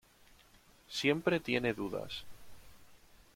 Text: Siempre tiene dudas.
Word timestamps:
Siempre 0.89 1.39
tiene 1.39 1.73
dudas. 1.75 2.23